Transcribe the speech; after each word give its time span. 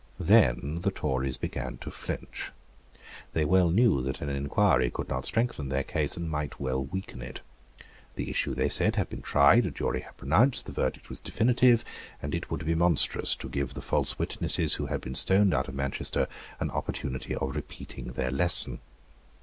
Then 0.19 0.79
the 0.81 0.89
Tories 0.89 1.37
began 1.37 1.77
to 1.77 1.91
flinch. 1.91 2.51
They 3.33 3.45
well 3.45 3.69
knew 3.69 4.01
that 4.01 4.19
an 4.19 4.29
inquiry 4.29 4.89
could 4.89 5.07
not 5.07 5.25
strengthen 5.27 5.69
their 5.69 5.83
case, 5.83 6.17
and 6.17 6.27
might 6.27 6.59
weaken 6.59 7.21
it. 7.21 7.41
The 8.15 8.31
issue, 8.31 8.55
they 8.55 8.67
said, 8.67 8.95
had 8.95 9.09
been 9.09 9.21
tried; 9.21 9.67
a 9.67 9.69
jury 9.69 9.99
had 9.99 10.17
pronounced; 10.17 10.65
the 10.65 10.71
verdict 10.71 11.11
was 11.11 11.19
definitive; 11.19 11.85
and 12.19 12.33
it 12.33 12.49
would 12.49 12.65
be 12.65 12.73
monstrous 12.73 13.35
to 13.35 13.47
give 13.47 13.75
the 13.75 13.81
false 13.83 14.17
witnesses 14.17 14.73
who 14.73 14.87
had 14.87 15.01
been 15.01 15.13
stoned 15.13 15.53
out 15.53 15.67
of 15.67 15.75
Manchester 15.75 16.27
an 16.59 16.71
opportunity 16.71 17.35
of 17.35 17.55
repeating 17.55 18.05
their 18.13 18.31
lesson. 18.31 18.79